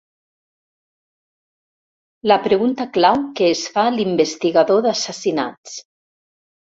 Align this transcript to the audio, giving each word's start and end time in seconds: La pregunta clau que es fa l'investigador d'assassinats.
La 2.33 2.37
pregunta 2.47 2.87
clau 2.95 3.21
que 3.41 3.51
es 3.57 3.61
fa 3.75 3.87
l'investigador 3.99 4.85
d'assassinats. 4.87 5.77